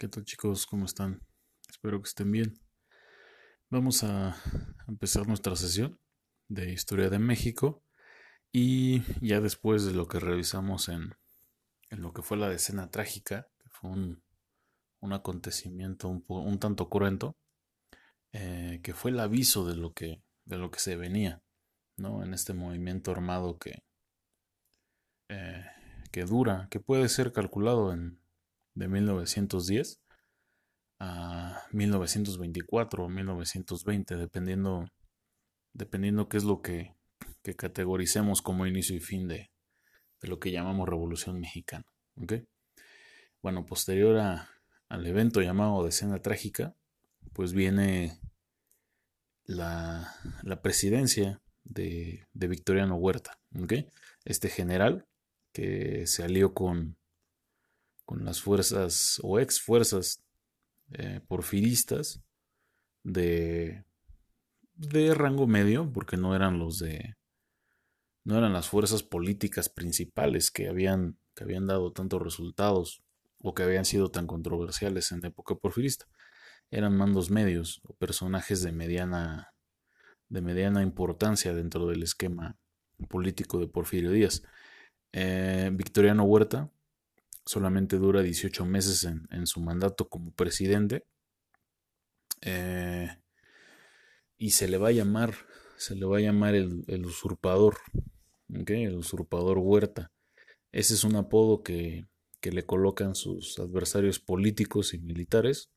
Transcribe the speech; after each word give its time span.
¿Qué 0.00 0.08
tal 0.08 0.24
chicos? 0.24 0.64
¿Cómo 0.64 0.86
están? 0.86 1.20
Espero 1.68 2.00
que 2.00 2.08
estén 2.08 2.32
bien. 2.32 2.58
Vamos 3.68 4.02
a 4.02 4.34
empezar 4.88 5.28
nuestra 5.28 5.54
sesión 5.56 6.00
de 6.48 6.72
Historia 6.72 7.10
de 7.10 7.18
México 7.18 7.84
y 8.50 9.02
ya 9.20 9.42
después 9.42 9.84
de 9.84 9.92
lo 9.92 10.08
que 10.08 10.18
revisamos 10.18 10.88
en, 10.88 11.14
lo 11.90 12.14
que 12.14 12.22
fue 12.22 12.38
la 12.38 12.48
decena 12.48 12.88
trágica, 12.90 13.50
que 13.58 13.68
fue 13.68 13.90
un, 13.90 15.12
acontecimiento 15.12 16.08
un, 16.08 16.58
tanto 16.58 16.88
cruento, 16.88 17.36
eh, 18.32 18.80
que 18.82 18.94
fue 18.94 19.10
el 19.10 19.20
aviso 19.20 19.66
de 19.66 19.76
lo 19.76 19.92
que, 19.92 20.22
de 20.46 20.56
lo 20.56 20.70
que 20.70 20.80
se 20.80 20.96
venía 20.96 21.42
¿no? 21.98 22.24
en 22.24 22.32
este 22.32 22.54
movimiento 22.54 23.10
armado 23.10 23.58
que, 23.58 23.82
eh, 25.28 25.66
que 26.10 26.24
dura, 26.24 26.68
que 26.70 26.80
puede 26.80 27.10
ser 27.10 27.34
calculado 27.34 27.92
en 27.92 28.18
de 28.74 28.88
1910 28.88 30.00
a 31.00 31.66
1924 31.72 33.04
o 33.04 33.08
1920, 33.08 34.16
dependiendo, 34.16 34.86
dependiendo 35.72 36.28
qué 36.28 36.36
es 36.36 36.44
lo 36.44 36.60
que, 36.60 36.94
categoricemos 37.56 38.42
como 38.42 38.66
inicio 38.66 38.94
y 38.94 39.00
fin 39.00 39.26
de, 39.26 39.50
lo 40.22 40.38
que 40.38 40.52
llamamos 40.52 40.88
Revolución 40.88 41.40
Mexicana. 41.40 41.86
Bueno, 43.42 43.64
posterior 43.64 44.18
al 44.88 45.06
evento 45.06 45.40
llamado 45.40 45.84
Decena 45.84 46.20
Trágica, 46.20 46.76
pues 47.32 47.54
viene 47.54 48.20
la, 49.44 50.14
presidencia 50.62 51.40
de, 51.64 52.26
Victoriano 52.34 52.96
Huerta, 52.96 53.38
este 54.24 54.48
general 54.48 55.06
que 55.52 56.06
se 56.06 56.22
alió 56.22 56.52
con, 56.52 56.99
con 58.10 58.24
las 58.24 58.40
fuerzas 58.40 59.20
o 59.22 59.38
ex 59.38 59.60
fuerzas 59.60 60.20
eh, 60.90 61.20
porfiristas 61.28 62.20
de, 63.04 63.84
de 64.74 65.14
rango 65.14 65.46
medio, 65.46 65.92
porque 65.92 66.16
no 66.16 66.34
eran 66.34 66.58
los 66.58 66.80
de 66.80 67.14
no 68.24 68.36
eran 68.36 68.52
las 68.52 68.68
fuerzas 68.68 69.04
políticas 69.04 69.68
principales 69.68 70.50
que 70.50 70.68
habían, 70.68 71.18
que 71.36 71.44
habían 71.44 71.68
dado 71.68 71.92
tantos 71.92 72.20
resultados 72.20 73.00
o 73.38 73.54
que 73.54 73.62
habían 73.62 73.84
sido 73.84 74.10
tan 74.10 74.26
controversiales 74.26 75.12
en 75.12 75.20
la 75.20 75.28
época 75.28 75.54
porfirista. 75.54 76.06
Eran 76.72 76.96
mandos 76.96 77.30
medios 77.30 77.80
o 77.84 77.94
personajes 77.94 78.60
de 78.60 78.72
mediana, 78.72 79.54
de 80.28 80.40
mediana 80.40 80.82
importancia 80.82 81.54
dentro 81.54 81.86
del 81.86 82.02
esquema 82.02 82.58
político 83.08 83.60
de 83.60 83.68
Porfirio 83.68 84.10
Díaz. 84.10 84.42
Eh, 85.12 85.70
Victoriano 85.72 86.24
Huerta 86.24 86.72
solamente 87.50 87.98
dura 87.98 88.22
18 88.22 88.64
meses 88.64 89.02
en, 89.02 89.46
su 89.48 89.60
mandato 89.60 90.08
como 90.08 90.30
presidente. 90.30 91.04
Eh, 92.42 93.08
y 94.38 94.50
se 94.50 94.68
le 94.68 94.78
va 94.78 94.88
a 94.88 94.92
llamar, 94.92 95.34
se 95.76 95.96
le 95.96 96.06
va 96.06 96.18
a 96.18 96.20
llamar 96.20 96.54
el, 96.54 97.04
usurpador, 97.04 97.78
el 98.48 98.94
usurpador 98.94 99.58
Huerta. 99.58 100.12
Ese 100.70 100.94
es 100.94 101.02
un 101.02 101.16
apodo 101.16 101.64
que, 101.64 102.06
le 102.40 102.62
colocan 102.64 103.16
sus 103.16 103.58
adversarios 103.58 104.20
políticos 104.20 104.94
y 104.94 105.00
militares 105.00 105.72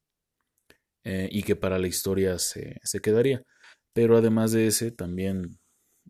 eh, 1.03 1.27
y 1.31 1.41
que 1.41 1.55
para 1.55 1.79
la 1.79 1.87
historia 1.87 2.37
se, 2.37 2.79
quedaría. 3.01 3.41
Pero 3.93 4.15
además 4.15 4.51
de 4.51 4.67
ese, 4.67 4.91
también 4.91 5.57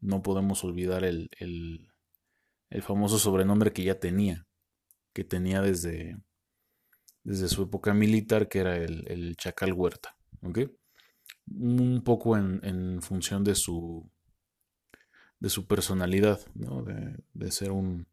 no 0.02 0.22
podemos 0.22 0.62
olvidar 0.66 1.06
el, 1.06 1.30
el 1.40 2.82
famoso 2.82 3.18
sobrenombre 3.18 3.72
que 3.72 3.84
ya 3.84 3.98
tenía, 3.98 4.46
que 5.14 5.24
tenía 5.24 5.62
desde, 5.62 6.18
desde 7.24 7.48
su 7.48 7.64
época 7.64 7.94
militar, 7.94 8.50
que 8.50 8.60
era 8.60 8.76
el, 8.78 9.36
Chacal 9.38 9.74
Huerta. 9.74 10.16
Un 11.48 12.02
poco 12.04 12.38
en, 12.38 13.02
función 13.02 13.44
de 13.44 13.56
su, 13.56 14.10
de 15.40 15.50
su 15.50 15.68
personalidad, 15.68 16.42
de, 17.34 17.52
ser 17.52 17.72
un, 17.72 18.08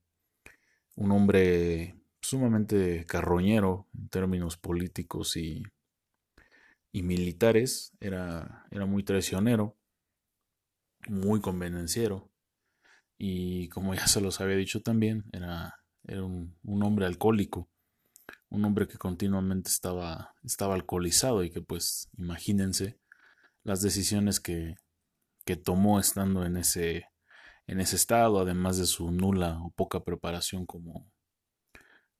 un 0.97 1.13
hombre 1.13 1.97
sumamente 2.21 3.05
carroñero 3.07 3.89
en 3.95 4.09
términos 4.09 4.57
políticos 4.57 5.37
y, 5.37 5.63
y 6.93 7.03
militares, 7.03 7.97
era, 8.01 8.67
era, 8.71 8.87
muy 8.87 9.03
traicionero, 9.03 9.77
muy 11.09 11.41
convenenciero, 11.41 12.31
y 13.17 13.69
como 13.69 13.95
ya 13.95 14.07
se 14.07 14.21
los 14.21 14.41
había 14.41 14.57
dicho 14.57 14.83
también, 14.83 15.25
era 15.33 15.80
era 16.11 16.25
un, 16.25 16.83
hombre 16.83 17.07
alcohólico, 17.07 17.69
un 18.49 18.65
hombre 18.65 18.89
que 18.89 18.99
continuamente 18.99 19.71
estaba, 19.71 20.35
estaba 20.43 20.75
alcoholizado 20.75 21.45
y 21.45 21.51
que 21.51 21.63
pues 21.63 22.11
imagínense 22.19 22.99
las 23.63 23.81
decisiones 23.81 24.41
que, 24.41 24.75
que 25.45 25.57
tomó 25.57 26.01
estando 26.01 26.45
en 26.45 26.57
ese, 26.57 27.07
en 27.69 27.79
ese 27.79 27.95
estado, 27.95 28.41
además 28.41 28.77
de 28.77 28.87
su 28.87 29.13
nula 29.13 29.61
o 29.63 29.71
poca 29.71 30.03
preparación 30.03 30.67
como, 30.67 31.09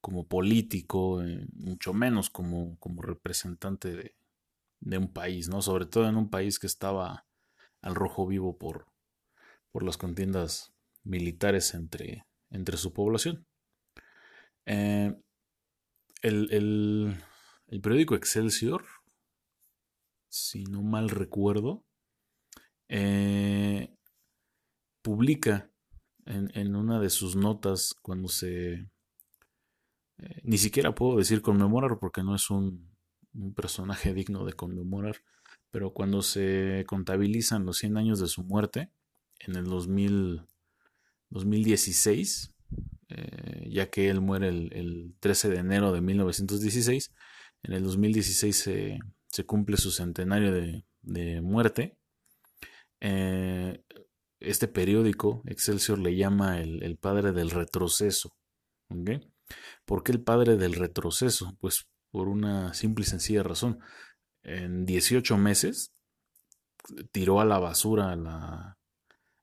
como 0.01 0.29
político, 0.29 1.21
eh, 1.25 1.49
mucho 1.53 1.93
menos 1.93 2.31
como, 2.31 2.79
como 2.79 3.03
representante 3.03 3.97
de, 3.97 4.15
de, 4.79 4.99
un 4.99 5.13
país, 5.13 5.49
¿no? 5.49 5.63
Sobre 5.63 5.87
todo 5.87 6.09
en 6.09 6.17
un 6.17 6.31
país 6.31 6.61
que 6.61 6.69
estaba 6.69 7.27
al 7.83 7.97
rojo 7.97 8.25
vivo 8.29 8.57
por, 8.57 8.87
por 9.73 9.83
las 9.83 9.97
contiendas 9.97 10.73
militares 11.03 11.75
entre, 11.75 12.25
entre 12.51 12.77
su 12.77 12.93
población. 12.93 13.50
Eh, 14.67 15.15
el, 16.23 17.17
periódico 17.83 18.15
Excelsior, 18.15 18.85
si 20.29 20.65
no 20.65 20.83
mal 20.83 21.09
recuerdo, 21.09 21.85
eh, 22.89 23.95
publica 25.03 25.71
en, 26.27 26.77
una 26.77 27.01
de 27.01 27.11
sus 27.11 27.37
notas 27.37 27.95
cuando 28.03 28.29
se... 28.29 28.89
Eh, 30.19 30.41
ni 30.45 30.59
siquiera 30.59 30.95
puedo 30.95 31.17
decir 31.17 31.41
conmemorar 31.43 31.99
porque 31.99 32.23
no 32.23 32.35
es 32.35 32.51
un, 32.51 32.91
un, 33.33 33.55
personaje 33.55 34.13
digno 34.15 34.45
de 34.45 34.53
conmemorar, 34.53 35.17
pero 35.71 35.93
cuando 35.93 36.23
se 36.23 36.85
contabilizan 36.87 37.65
los 37.65 37.79
100 37.79 37.97
años 37.97 38.21
de 38.21 38.27
su 38.27 38.45
muerte, 38.45 38.91
en 39.41 39.57
el 39.57 39.65
2000, 39.65 40.43
2016, 41.31 42.55
eh, 43.11 43.69
ya 43.69 43.91
que 43.91 44.09
él 44.09 44.21
muere 44.21 44.49
el, 44.49 45.15
13 45.21 45.49
de 45.51 45.59
enero 45.59 45.93
de 45.93 46.01
1916. 46.01 47.13
En 47.63 47.73
el 47.73 47.83
2016 47.83 48.57
se, 48.57 49.45
cumple 49.45 49.77
su 49.77 49.91
centenario 49.91 50.53
de, 50.53 51.41
muerte. 51.41 51.97
Eh, 53.01 53.83
este 54.39 54.69
periódico, 54.69 55.43
Excelsior, 55.47 55.99
le 55.99 56.17
llama 56.17 56.61
el, 56.61 56.97
padre 56.99 57.33
del 57.33 57.51
retroceso. 57.51 58.37
¿Por 59.85 60.03
qué 60.03 60.13
el 60.13 60.23
padre 60.23 60.57
del 60.57 60.75
retroceso? 60.75 61.57
Pues 61.61 61.87
por 62.11 62.29
una 62.29 62.75
simple 62.75 63.03
y 63.03 63.07
sencilla 63.07 63.43
razón. 63.43 63.81
En 64.43 64.87
18 64.87 65.37
meses 65.37 65.93
tiró 67.13 67.41
a 67.41 67.45
la 67.45 67.59
basura 67.59 68.15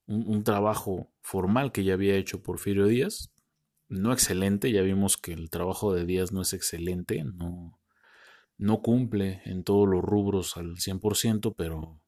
un, 0.07 0.23
un, 0.27 0.43
trabajo 0.43 1.11
formal 1.21 1.71
que 1.71 1.83
ya 1.83 1.93
había 1.93 2.15
hecho 2.15 2.41
Porfirio 2.41 2.87
Díaz, 2.87 3.29
no 3.89 4.11
excelente, 4.11 4.71
ya 4.71 4.81
vimos 4.81 5.17
que 5.17 5.33
el 5.33 5.49
trabajo 5.49 5.93
de 5.93 6.05
Díaz 6.05 6.31
no 6.31 6.41
es 6.41 6.53
excelente, 6.53 7.23
no, 7.23 7.79
no 8.57 8.81
cumple 8.81 9.41
en 9.45 9.63
todos 9.63 9.87
los 9.87 10.03
rubros 10.03 10.57
al 10.57 10.77
100%, 10.77 11.53
pero, 11.55 12.01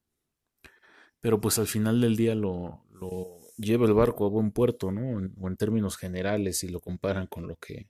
pero 1.21 1.39
pues 1.39 1.59
al 1.59 1.67
final 1.67 2.01
del 2.01 2.15
día 2.15 2.35
lo, 2.35 2.83
lo 2.91 3.39
lleva 3.57 3.85
el 3.85 3.93
barco 3.93 4.25
a 4.25 4.29
buen 4.29 4.51
puerto, 4.51 4.91
¿no? 4.91 5.29
o 5.39 5.47
en 5.47 5.57
términos 5.57 5.97
generales, 5.97 6.59
si 6.59 6.69
lo 6.69 6.79
comparan 6.79 7.27
con 7.27 7.47
lo 7.47 7.55
que, 7.57 7.89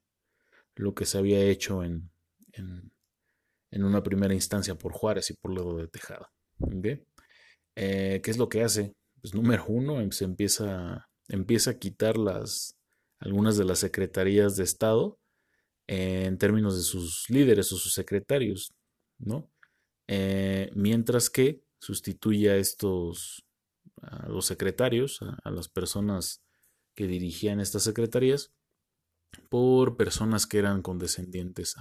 lo 0.76 0.94
que 0.94 1.06
se 1.06 1.18
había 1.18 1.40
hecho 1.42 1.84
en, 1.84 2.10
en, 2.54 3.84
una 3.84 4.04
primera 4.04 4.34
instancia 4.34 4.76
por 4.76 4.94
Juárez 4.94 5.30
y 5.30 5.34
por 5.34 5.54
Ledo 5.54 5.78
de 5.78 5.88
Tejada. 5.88 6.32
Eh, 7.76 8.20
¿Qué 8.24 8.32
es 8.32 8.38
lo 8.38 8.50
que 8.50 8.64
hace? 8.64 8.94
Pues 9.22 9.34
número 9.34 9.66
uno, 9.68 10.12
se 10.12 10.26
empieza, 10.26 11.10
empieza 11.28 11.72
a 11.72 11.80
quitar 11.80 12.18
las, 12.18 12.79
algunas 13.20 13.58
de 13.58 13.66
las 13.66 13.80
secretarías 13.80 14.56
de 14.56 14.64
Estado 14.64 15.20
en 15.88 16.38
términos 16.38 16.78
de 16.78 16.84
sus 16.84 17.30
líderes 17.30 17.72
o 17.72 17.78
sus 17.78 17.94
secretarios, 17.94 18.74
¿no? 19.18 19.52
Eh, 20.08 20.72
mientras 20.76 21.30
que 21.30 21.64
sustituye 21.80 22.52
a 22.52 22.58
estos, 22.58 23.46
a 24.02 24.28
los 24.28 24.46
secretarios, 24.46 25.20
a, 25.22 25.52
las 25.52 25.68
personas 25.68 26.44
que 26.96 27.08
dirigían 27.08 27.60
estas 27.60 27.84
secretarías, 27.84 28.54
por 29.50 29.98
personas 29.98 30.48
que 30.48 30.60
eran 30.60 30.82
condescendientes 30.82 31.76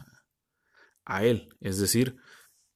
a, 1.05 1.25
él. 1.25 1.49
Es 1.61 1.79
decir, 1.79 2.17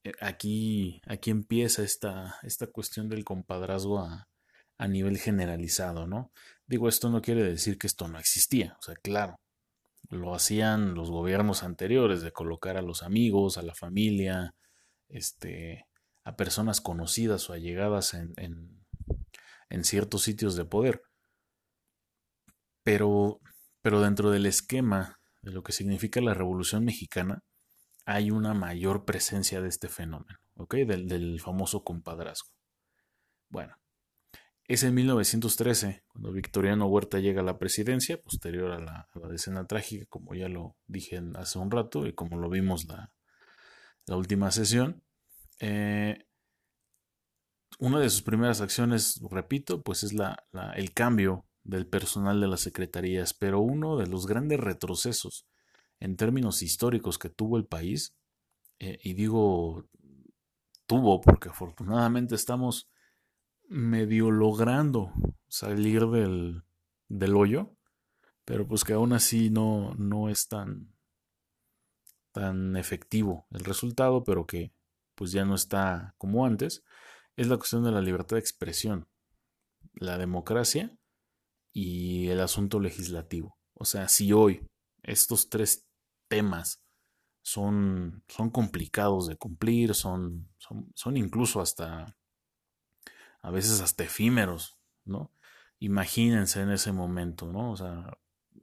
eh, 0.04 0.12
aquí, 0.20 1.00
aquí 1.06 1.30
empieza 1.30 1.82
esta, 1.82 2.38
esta 2.42 2.66
cuestión 2.66 3.08
del 3.08 3.24
compadrazgo 3.24 4.00
a, 4.00 4.28
a 4.82 4.88
nivel 4.88 5.16
generalizado, 5.16 6.08
¿no? 6.08 6.32
Digo, 6.66 6.88
esto 6.88 7.08
no 7.08 7.22
quiere 7.22 7.44
decir 7.44 7.78
que 7.78 7.86
esto 7.86 8.08
no 8.08 8.18
existía, 8.18 8.76
o 8.80 8.82
sea, 8.82 8.96
claro, 8.96 9.36
lo 10.10 10.34
hacían 10.34 10.94
los 10.94 11.08
gobiernos 11.08 11.62
anteriores, 11.62 12.20
de 12.20 12.32
colocar 12.32 12.76
a 12.76 12.82
los 12.82 13.04
amigos, 13.04 13.58
a 13.58 13.62
la 13.62 13.76
familia, 13.76 14.56
este, 15.08 15.86
a 16.24 16.34
personas 16.34 16.80
conocidas 16.80 17.48
o 17.48 17.52
allegadas 17.52 18.14
en, 18.14 18.34
en, 19.70 19.84
ciertos 19.84 20.22
sitios 20.22 20.56
de 20.56 20.64
poder. 20.64 21.02
Pero, 22.82 23.38
pero 23.82 24.00
dentro 24.00 24.32
del 24.32 24.46
esquema 24.46 25.20
de 25.42 25.52
lo 25.52 25.62
que 25.62 25.72
significa 25.72 26.20
la 26.20 26.34
Revolución 26.34 26.84
Mexicana, 26.84 27.38
hay 28.04 28.32
una 28.32 28.52
mayor 28.52 29.04
presencia 29.04 29.62
de 29.62 29.68
este 29.68 29.88
fenómeno, 29.88 30.38
¿ok? 30.56 30.74
Del, 30.74 31.06
del 31.06 31.40
famoso 31.40 31.84
compadrazgo. 31.84 32.48
Bueno, 33.48 33.76
es 34.68 34.82
en 34.84 34.94
1913 34.94 36.04
cuando 36.08 36.32
Victoriano 36.32 36.86
Huerta 36.86 37.18
llega 37.18 37.40
a 37.40 37.44
la 37.44 37.58
presidencia, 37.58 38.20
posterior 38.20 38.72
a 38.72 38.78
la, 38.78 39.08
decena 39.28 39.66
trágica, 39.66 40.06
como 40.08 40.34
ya 40.34 40.48
lo 40.48 40.76
dije 40.86 41.20
hace 41.34 41.58
un 41.58 41.70
rato 41.70 42.06
y 42.06 42.14
como 42.14 42.38
lo 42.38 42.48
vimos 42.48 42.86
la, 42.86 43.12
la 44.06 44.16
última 44.16 44.50
sesión. 44.50 45.02
Eh, 45.60 46.26
una 47.78 47.98
de 47.98 48.10
sus 48.10 48.22
primeras 48.22 48.60
acciones, 48.60 49.20
repito, 49.30 49.82
pues 49.82 50.04
es 50.04 50.12
la, 50.12 50.44
el 50.76 50.92
cambio 50.92 51.46
del 51.64 51.86
personal 51.86 52.40
de 52.40 52.48
las 52.48 52.60
secretarías, 52.60 53.34
pero 53.34 53.60
uno 53.60 53.96
de 53.96 54.06
los 54.06 54.26
grandes 54.26 54.60
retrocesos 54.60 55.46
en 55.98 56.16
términos 56.16 56.62
históricos 56.62 57.18
que 57.18 57.28
tuvo 57.28 57.56
el 57.56 57.66
país, 57.66 58.14
eh, 58.78 58.98
y 59.02 59.14
digo 59.14 59.88
tuvo 60.86 61.20
porque 61.20 61.48
afortunadamente 61.48 62.34
estamos 62.34 62.88
medio 63.72 64.30
logrando 64.30 65.12
salir 65.48 66.06
del, 66.08 66.62
del 67.08 67.34
hoyo, 67.34 67.74
pero 68.44 68.68
pues 68.68 68.84
que 68.84 68.92
aún 68.92 69.12
así 69.12 69.50
no, 69.50 69.94
no 69.94 70.28
es 70.28 70.46
tan, 70.48 70.94
tan 72.32 72.76
efectivo 72.76 73.46
el 73.50 73.64
resultado, 73.64 74.24
pero 74.24 74.46
que 74.46 74.72
pues 75.14 75.32
ya 75.32 75.44
no 75.44 75.54
está 75.54 76.14
como 76.18 76.44
antes, 76.44 76.84
es 77.36 77.48
la 77.48 77.56
cuestión 77.56 77.82
de 77.84 77.92
la 77.92 78.02
libertad 78.02 78.36
de 78.36 78.40
expresión, 78.40 79.08
la 79.94 80.18
democracia 80.18 80.96
y 81.72 82.28
el 82.28 82.40
asunto 82.40 82.78
legislativo. 82.78 83.56
O 83.74 83.84
sea, 83.84 84.08
si 84.08 84.32
hoy 84.32 84.66
estos 85.02 85.48
tres 85.48 85.86
temas 86.28 86.82
son, 87.42 88.22
son 88.28 88.50
complicados 88.50 89.28
de 89.28 89.36
cumplir, 89.36 89.94
son, 89.94 90.50
son, 90.58 90.90
son 90.94 91.16
incluso 91.16 91.60
hasta 91.60 92.14
a 93.42 93.50
veces 93.50 93.80
hasta 93.80 94.04
efímeros, 94.04 94.78
¿no? 95.04 95.32
Imagínense 95.80 96.60
en 96.60 96.70
ese 96.70 96.92
momento, 96.92 97.50
¿no? 97.52 97.72
O 97.72 97.76
sea, 97.76 98.16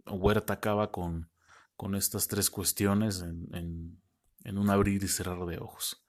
Huerta 0.06 0.54
acaba 0.54 0.92
con, 0.92 1.30
con 1.76 1.96
estas 1.96 2.28
tres 2.28 2.50
cuestiones 2.50 3.22
en, 3.22 4.00
en, 4.44 4.58
un 4.58 4.70
abrir 4.70 5.04
y 5.04 5.08
cerrar 5.08 5.46
de 5.46 5.60
ojos. 5.60 6.04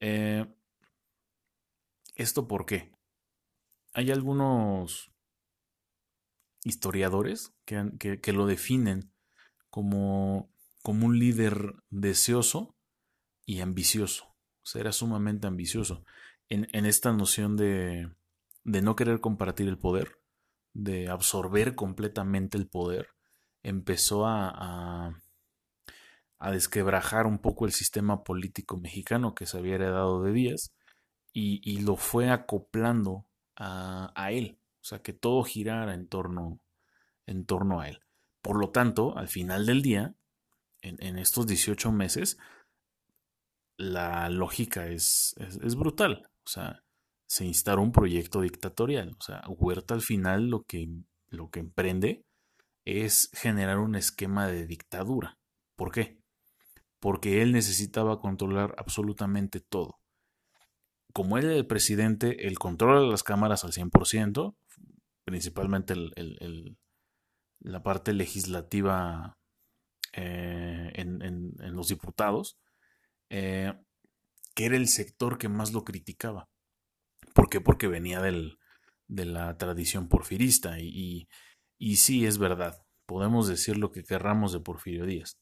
Eh, 0.00 0.44
¿Esto 2.16 2.48
por 2.48 2.66
qué? 2.66 2.92
Hay 3.92 4.10
algunos 4.10 5.12
historiadores 6.64 7.54
que, 7.64 8.18
que, 8.20 8.32
lo 8.32 8.46
definen 8.46 9.12
como, 9.70 10.50
como 10.82 11.06
un 11.06 11.18
líder 11.18 11.74
deseoso 11.90 12.76
y 13.46 13.60
ambicioso. 13.60 14.26
O 14.62 14.66
sea, 14.66 14.80
era 14.80 14.92
sumamente 14.92 15.46
ambicioso 15.46 16.04
en, 16.48 16.86
esta 16.86 17.12
noción 17.12 17.56
de, 17.56 18.10
de 18.64 18.82
no 18.82 18.96
querer 18.96 19.20
compartir 19.20 19.68
el 19.68 19.78
poder, 19.78 20.18
de 20.72 21.08
absorber 21.08 21.74
completamente 21.74 22.58
el 22.58 22.66
poder, 22.66 23.08
empezó 23.62 24.26
a, 24.26 25.20
a, 26.38 26.50
desquebrajar 26.50 27.26
un 27.26 27.38
poco 27.38 27.64
el 27.64 27.72
sistema 27.72 28.22
político 28.22 28.76
mexicano 28.76 29.34
que 29.34 29.46
se 29.46 29.56
había 29.56 29.76
heredado 29.76 30.22
de 30.22 30.32
Díaz 30.32 30.74
y, 31.32 31.60
y 31.64 31.80
lo 31.80 31.96
fue 31.96 32.30
acoplando 32.30 33.26
a, 33.56 34.12
a, 34.14 34.30
él, 34.32 34.58
o 34.82 34.84
sea, 34.84 35.00
que 35.00 35.14
todo 35.14 35.42
girara 35.44 35.94
en 35.94 36.06
torno, 36.06 36.60
en 37.26 37.46
torno 37.46 37.80
a 37.80 37.88
él. 37.88 38.00
Por 38.42 38.60
lo 38.60 38.70
tanto, 38.70 39.16
al 39.16 39.28
final 39.28 39.64
del 39.64 39.80
día, 39.80 40.14
en, 40.82 41.02
en 41.02 41.18
estos 41.18 41.46
18 41.46 41.90
meses, 41.92 42.38
la 43.78 44.28
lógica 44.28 44.86
es, 44.88 45.34
es 45.38 45.74
brutal. 45.76 46.28
O 46.46 46.48
sea, 46.48 46.82
se 47.26 47.44
instala 47.44 47.80
un 47.80 47.92
proyecto 47.92 48.40
dictatorial. 48.40 49.16
O 49.18 49.22
sea, 49.22 49.42
Huerta 49.48 49.94
al 49.94 50.02
final 50.02 50.48
lo 50.48 50.62
que, 50.64 50.88
lo 51.28 51.50
que 51.50 51.60
emprende 51.60 52.24
es 52.84 53.30
generar 53.32 53.78
un 53.78 53.94
esquema 53.94 54.46
de 54.46 54.66
dictadura. 54.66 55.38
¿Por 55.76 55.90
qué? 55.90 56.18
Porque 57.00 57.42
él 57.42 57.52
necesitaba 57.52 58.20
controlar 58.20 58.74
absolutamente 58.78 59.60
todo. 59.60 59.98
Como 61.12 61.38
él 61.38 61.46
era 61.46 61.54
el 61.54 61.66
presidente, 61.66 62.46
el 62.46 62.58
control 62.58 63.04
de 63.04 63.10
las 63.10 63.22
cámaras 63.22 63.64
al 63.64 63.72
100%, 63.72 64.54
principalmente 65.24 65.94
la 67.60 67.82
parte 67.82 68.12
legislativa 68.12 69.38
eh, 70.12 70.92
en, 70.94 71.52
los 71.74 71.88
diputados, 71.88 72.58
eh, 73.30 73.72
que 74.54 74.66
era 74.66 74.76
el 74.76 74.88
sector 74.88 75.38
que 75.38 75.48
más 75.48 75.72
lo 75.72 75.84
criticaba. 75.84 76.48
¿Por 77.34 77.48
qué? 77.48 77.60
Porque 77.60 77.88
venía 77.88 78.20
del, 78.20 78.58
de 79.08 79.26
la 79.26 79.56
tradición 79.58 80.08
porfirista 80.08 80.78
y, 80.78 81.28
y, 81.78 81.96
sí 81.96 82.26
es 82.26 82.38
verdad, 82.38 82.84
podemos 83.06 83.48
decir 83.48 83.76
lo 83.76 83.90
que 83.90 84.04
querramos 84.04 84.52
de 84.52 84.60
Porfirio 84.60 85.06
Díaz, 85.06 85.38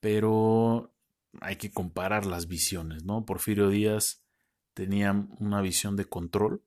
pero 0.00 0.94
hay 1.40 1.56
que 1.56 1.70
comparar 1.70 2.26
las 2.26 2.46
visiones, 2.46 3.04
¿no? 3.04 3.24
Porfirio 3.24 3.68
Díaz 3.68 4.22
tenía 4.74 5.12
una 5.38 5.60
visión 5.60 5.96
de 5.96 6.04
control 6.04 6.62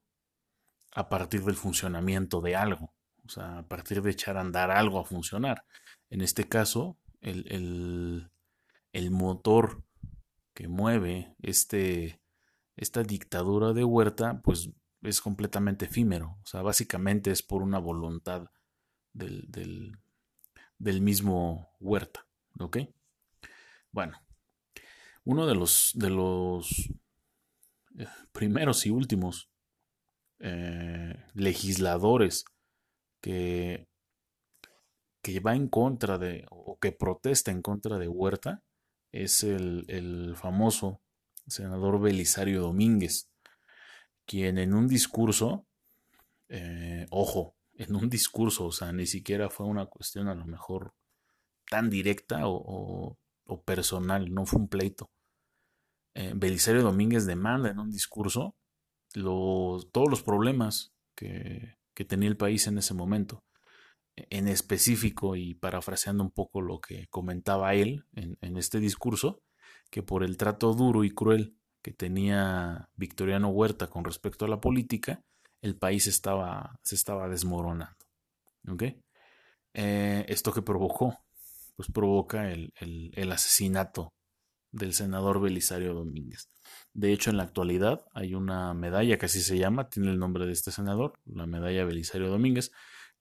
a 0.92 1.10
partir 1.10 1.44
del 1.44 1.56
funcionamiento 1.56 2.42
de 2.42 2.56
algo, 2.56 2.94
o 3.26 3.30
sea, 3.30 3.60
a 3.60 3.68
partir 3.68 4.02
de 4.02 4.12
echar 4.12 4.38
a 4.38 4.42
andar 4.42 4.72
algo 4.72 5.00
a 5.00 5.06
funcionar. 5.06 5.66
En 6.10 6.22
este 6.22 6.48
caso, 6.48 6.98
el, 7.22 7.46
el, 7.50 8.32
el 8.92 9.12
motor 9.12 9.84
que 10.54 10.68
mueve 10.68 11.36
este, 11.42 12.22
esta 12.76 13.04
dictadura 13.04 13.74
de 13.74 13.84
Huerta, 13.84 14.42
pues 14.44 14.70
es 15.02 15.22
completamente 15.22 15.86
efímero. 15.86 16.38
O 16.42 16.46
sea, 16.46 16.62
básicamente 16.62 17.32
es 17.32 17.44
por 17.44 17.62
una 17.62 17.80
voluntad 17.80 18.50
del, 19.12 19.98
del, 20.78 21.02
mismo 21.02 21.70
Huerta. 21.80 22.26
¿Ok? 22.60 22.78
Bueno, 23.92 24.20
uno 25.24 25.46
de 25.46 25.56
los, 25.56 25.92
de 25.96 26.10
los 26.10 26.90
eh, 27.98 28.08
primeros 28.32 28.86
y 28.86 28.92
últimos 28.92 29.50
eh, 30.40 31.26
legisladores 31.34 32.46
que, 33.22 33.88
que 35.22 35.40
va 35.40 35.56
en 35.56 35.68
contra 35.68 36.18
de, 36.18 36.46
o 36.50 36.78
que 36.80 36.92
protesta 36.92 37.52
en 37.52 37.62
contra 37.62 37.98
de 37.98 38.08
Huerta, 38.08 38.64
es 39.14 39.44
el, 39.44 40.34
famoso 40.36 41.02
senador 41.48 42.02
Belisario 42.02 42.62
Domínguez, 42.62 43.30
quien 44.26 44.58
en 44.58 44.74
un 44.74 44.88
discurso, 44.88 45.66
eh, 46.50 47.06
ojo, 47.12 47.56
en 47.76 47.96
un 47.96 48.10
discurso, 48.10 48.66
o 48.66 48.72
sea, 48.72 48.92
ni 48.92 49.06
siquiera 49.06 49.50
fue 49.50 49.66
una 49.68 49.86
cuestión 49.86 50.28
a 50.28 50.36
lo 50.36 50.46
mejor 50.46 50.94
tan 51.70 51.90
directa 51.90 52.42
o, 52.44 53.18
personal, 53.66 54.34
no 54.34 54.46
fue 54.46 54.60
un 54.62 54.68
pleito. 54.68 55.12
Eh, 56.16 56.34
Belisario 56.36 56.82
Domínguez 56.82 57.26
demanda 57.26 57.70
en 57.70 57.80
un 57.80 57.92
discurso 57.92 58.56
todos 59.14 60.10
los 60.10 60.24
problemas 60.24 60.92
que, 61.16 61.78
que 61.94 62.04
tenía 62.04 62.30
el 62.30 62.38
país 62.38 62.66
en 62.66 62.80
ese 62.80 62.96
momento 62.96 63.44
en 64.16 64.48
específico 64.48 65.36
y 65.36 65.56
parafraseando 65.56 66.24
un 66.24 66.32
poco 66.32 66.62
lo 66.62 66.80
que 66.80 67.08
comentaba 67.08 67.74
él 67.74 68.06
en, 68.14 68.58
este 68.58 68.80
discurso, 68.80 69.42
que 69.90 70.04
por 70.04 70.24
el 70.24 70.38
trato 70.38 70.74
duro 70.74 71.04
y 71.04 71.12
cruel 71.12 71.58
que 71.82 71.94
tenía 71.94 72.90
Victoriano 72.96 73.50
Huerta 73.50 73.88
con 73.88 74.06
respecto 74.06 74.46
a 74.46 74.48
la 74.48 74.62
política, 74.62 75.24
el 75.62 75.78
país 75.78 76.08
estaba, 76.08 76.80
se 76.84 76.96
estaba 76.96 77.28
desmoronando. 77.28 77.96
Eh, 79.74 80.26
¿Esto 80.28 80.54
que 80.54 80.62
provocó? 80.62 81.18
Pues 81.76 81.90
provoca 81.92 82.52
el, 82.52 83.32
asesinato 83.32 84.14
del 84.72 84.94
senador 84.94 85.42
Belisario 85.42 85.94
Domínguez. 85.94 86.50
De 86.94 87.12
hecho, 87.12 87.30
en 87.32 87.38
la 87.38 87.44
actualidad 87.44 88.06
hay 88.14 88.36
una 88.36 88.74
medalla 88.74 89.18
que 89.18 89.26
así 89.26 89.42
se 89.42 89.58
llama, 89.58 89.90
tiene 89.90 90.12
el 90.12 90.20
nombre 90.20 90.46
de 90.46 90.54
este 90.54 90.72
senador, 90.72 91.20
la 91.26 91.48
medalla 91.48 91.86
Belisario 91.86 92.30
Domínguez, 92.30 92.72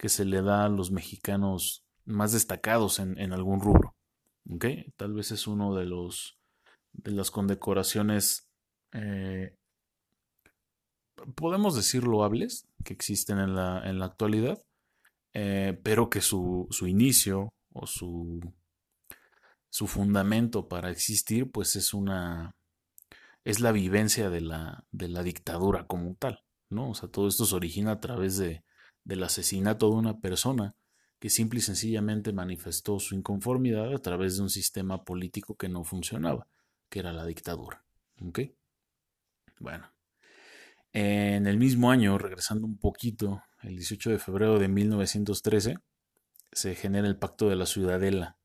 que 0.02 0.08
se 0.08 0.24
le 0.24 0.42
da 0.42 0.64
a 0.64 0.68
los 0.68 0.90
mexicanos 0.90 1.84
más 2.04 2.32
destacados 2.32 2.98
en, 2.98 3.32
algún 3.32 3.60
rubro. 3.60 3.94
Tal 4.96 5.12
vez 5.12 5.30
es 5.30 5.46
uno 5.46 5.76
de 5.76 5.84
los 5.86 6.40
de 6.92 7.12
las 7.12 7.30
condecoraciones 7.30 8.48
eh, 8.92 9.54
podemos 11.36 11.76
decir 11.76 12.02
loables 12.02 12.66
que 12.84 12.92
existen 12.92 13.38
en 13.38 13.54
la, 13.54 13.80
en 13.88 14.00
la 14.00 14.06
actualidad, 14.06 14.60
eh, 15.34 15.78
pero 15.84 16.10
que 16.10 16.20
su, 16.20 16.66
su, 16.72 16.88
inicio 16.88 17.54
o 17.72 17.86
su, 17.86 18.40
su 19.70 19.86
fundamento 19.86 20.66
para 20.66 20.90
existir, 20.90 21.48
pues 21.48 21.76
es 21.76 21.94
una 21.94 22.56
es 23.44 23.60
la 23.60 23.70
vivencia 23.70 24.30
de 24.30 24.40
la, 24.40 24.84
de 24.90 25.06
la 25.06 25.22
dictadura 25.22 25.86
como 25.86 26.16
tal, 26.16 26.42
¿no? 26.70 26.90
O 26.90 26.94
sea, 26.94 27.08
todo 27.08 27.28
esto 27.28 27.44
se 27.44 27.54
origina 27.54 27.92
a 27.92 28.00
través 28.00 28.36
de, 28.36 28.64
del 29.04 29.22
asesinato 29.22 29.90
de 29.90 29.96
una 29.96 30.20
persona 30.20 30.74
que 31.18 31.30
simple 31.30 31.60
y 31.60 31.62
sencillamente 31.62 32.32
manifestó 32.32 32.98
su 32.98 33.14
inconformidad 33.14 33.94
a 33.94 33.98
través 33.98 34.36
de 34.36 34.42
un 34.42 34.50
sistema 34.50 35.04
político 35.04 35.56
que 35.56 35.68
no 35.68 35.84
funcionaba, 35.84 36.48
que 36.88 36.98
era 36.98 37.12
la 37.12 37.24
dictadura. 37.24 37.84
¿Ok? 38.20 38.40
Bueno. 39.60 39.92
En 40.92 41.46
el 41.46 41.58
mismo 41.58 41.90
año, 41.90 42.18
regresando 42.18 42.66
un 42.66 42.76
poquito, 42.76 43.42
el 43.62 43.76
18 43.76 44.10
de 44.10 44.18
febrero 44.18 44.58
de 44.58 44.66
1913, 44.66 45.76
se 46.50 46.74
genera 46.74 47.06
el 47.06 47.16
Pacto 47.16 47.48
de 47.48 47.56
la 47.56 47.66
Ciudadela. 47.66 48.36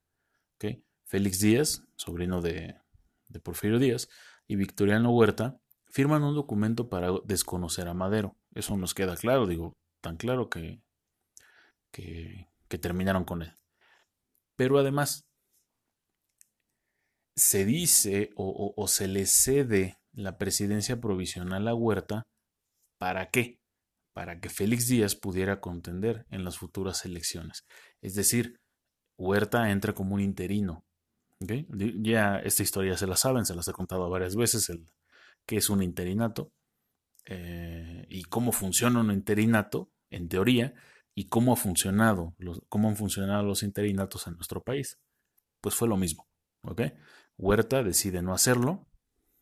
¿Ok? 0.55 0.77
Félix 1.03 1.39
Díaz, 1.39 1.83
sobrino 1.95 2.41
de, 2.41 2.75
de 3.27 3.39
Porfirio 3.39 3.79
Díaz, 3.79 4.07
y 4.47 4.55
Victoriano 4.55 5.11
Huerta 5.11 5.57
firman 5.87 6.23
un 6.23 6.35
documento 6.35 6.89
para 6.89 7.09
desconocer 7.25 7.87
a 7.87 7.93
Madero. 7.93 8.35
Eso 8.53 8.77
nos 8.77 8.93
queda 8.93 9.15
claro, 9.15 9.47
digo, 9.47 9.75
tan 10.07 10.15
claro 10.15 10.49
que, 10.49 10.81
que, 11.91 12.47
terminaron 12.79 13.25
con 13.25 13.41
él. 13.41 13.53
Pero 14.55 14.79
además, 14.79 15.25
se 17.35 17.65
dice 17.65 18.29
o, 18.35 18.87
se 18.87 19.07
le 19.07 19.25
cede 19.25 19.97
la 20.13 20.37
presidencia 20.37 21.01
provisional 21.01 21.67
a 21.67 21.75
Huerta, 21.75 22.23
¿para 22.97 23.29
qué? 23.29 23.59
Para 24.13 24.39
que 24.39 24.49
Félix 24.49 24.87
Díaz 24.87 25.15
pudiera 25.15 25.59
contender 25.59 26.25
en 26.29 26.45
las 26.45 26.57
futuras 26.57 27.03
elecciones. 27.03 27.65
Es 28.01 28.15
decir, 28.15 28.59
Huerta 29.17 29.69
entra 29.71 29.93
como 29.93 30.15
un 30.15 30.21
interino 30.21 30.85
ya 31.39 32.39
esta 32.39 32.63
historia 32.63 32.97
se 32.97 33.05
la 33.05 33.15
saben, 33.15 33.45
se 33.45 33.53
las 33.53 33.67
he 33.67 33.71
contado 33.71 34.09
varias 34.09 34.35
veces, 34.35 34.69
el, 34.69 34.87
que 35.45 35.57
es 35.57 35.69
un 35.69 35.83
interinato 35.83 36.51
eh, 37.25 38.07
y 38.09 38.23
cómo 38.23 38.51
funciona 38.51 39.01
un 39.01 39.11
interinato, 39.11 39.91
en 40.09 40.29
teoría, 40.29 40.73
y 41.13 41.27
cómo 41.27 41.53
ha 41.53 41.55
funcionado, 41.55 42.35
cómo 42.69 42.89
han 42.89 42.95
funcionado 42.95 43.43
los 43.43 43.63
interinatos 43.63 44.27
en 44.27 44.35
nuestro 44.35 44.61
país. 44.61 44.99
Pues 45.61 45.75
fue 45.75 45.87
lo 45.87 45.97
mismo. 45.97 46.27
Huerta 47.37 47.83
decide 47.83 48.21
no 48.21 48.33
hacerlo, 48.33 48.87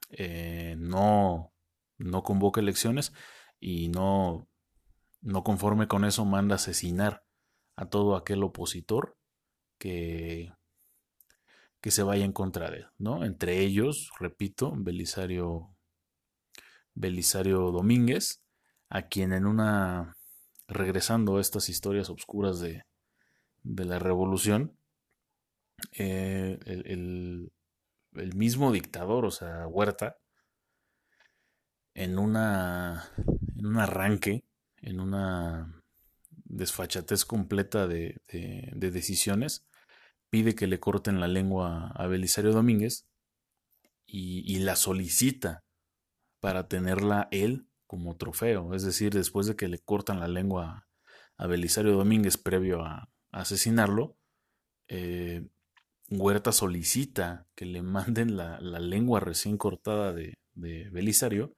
eh, 0.09 0.75
no, 0.77 1.53
no 1.97 2.23
convoca 2.23 2.61
elecciones 2.61 3.13
y 3.59 3.89
no, 3.89 4.47
no 5.21 5.43
conforme 5.43 5.87
con 5.87 6.05
eso 6.05 6.25
manda 6.25 6.55
asesinar 6.55 7.23
a 7.75 7.87
todo 7.87 8.15
aquel 8.15 8.43
opositor 8.43 9.17
que 9.77 10.51
que 11.85 11.91
se 11.91 12.01
vaya 12.01 12.25
en 12.25 12.31
contra 12.31 12.71
de 12.71 12.77
él, 12.77 12.87
¿no? 12.97 13.23
Entre 13.23 13.59
ellos, 13.59 14.09
repito, 14.19 14.73
Belisario, 14.75 15.77
Belisario 16.95 17.69
Domínguez, 17.69 18.41
a 18.89 19.03
quien 19.03 19.33
en 19.33 19.45
una, 19.45 20.17
regresando 20.67 21.37
a 21.37 21.41
estas 21.41 21.69
historias 21.69 22.09
oscuras 22.09 22.59
de, 22.59 22.83
de 23.63 23.85
la 23.85 23.99
revolución, 23.99 24.77
eh, 25.93 26.57
el, 26.65 27.51
el, 28.15 28.35
mismo 28.35 28.71
dictador, 28.71 29.25
o 29.25 29.31
sea, 29.31 29.67
Huerta, 29.67 30.17
en 31.93 32.17
una, 32.17 33.11
en 33.57 33.65
un 33.65 33.77
arranque, 33.77 34.43
en 34.77 34.99
una 34.99 35.81
desfachatez 36.45 37.25
completa 37.25 37.87
de, 37.87 38.21
de 38.27 38.91
decisiones, 38.91 39.65
pide 40.29 40.55
que 40.55 40.67
le 40.67 40.79
corten 40.79 41.19
la 41.19 41.27
lengua 41.27 41.91
a 41.95 42.07
Belisario 42.07 42.51
Domínguez 42.51 43.07
y, 44.05 44.59
la 44.59 44.75
solicita 44.75 45.63
para 46.39 46.67
tenerla 46.67 47.27
él 47.31 47.67
como 47.95 48.17
trofeo. 48.17 48.73
Es 48.73 48.83
decir, 48.83 49.13
después 49.13 49.47
de 49.47 49.55
que 49.55 49.69
le 49.69 49.79
cortan 49.79 50.19
la 50.19 50.27
lengua 50.27 50.85
a 51.37 51.47
Belisario 51.47 51.93
Domínguez 51.93 52.35
previo 52.35 52.83
a, 52.83 53.09
asesinarlo, 53.31 54.17
eh, 54.89 55.47
Huerta 56.09 56.51
solicita 56.51 57.47
que 57.55 57.65
le 57.65 57.81
manden 57.81 58.35
la, 58.35 58.59
lengua 58.59 59.21
recién 59.21 59.57
cortada 59.57 60.11
de, 60.11 60.33
Belisario, 60.53 61.55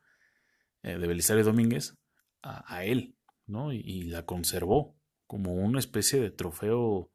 eh, 0.83 0.99
de 0.99 1.07
Belisario 1.07 1.43
Domínguez, 1.43 1.97
a, 2.43 2.85
él, 2.85 3.15
¿no? 3.47 3.73
Y, 3.73 4.03
la 4.03 4.25
conservó 4.25 4.95
como 5.25 5.55
una 5.55 5.79
especie 5.79 6.21
de 6.21 6.29
trofeo 6.29 7.11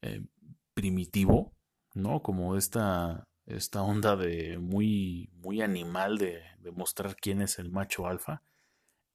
eh, 0.00 0.24
primitivo, 0.72 1.54
¿no? 1.94 2.22
Como 2.22 2.56
esta, 2.56 3.28
esta 3.46 3.82
onda 3.82 4.16
de 4.16 4.58
muy, 4.58 5.30
muy 5.34 5.62
animal 5.62 6.18
de, 6.18 6.44
mostrar 6.74 7.14
quién 7.14 7.40
es 7.42 7.60
el 7.60 7.70
macho 7.70 8.08
alfa. 8.08 8.42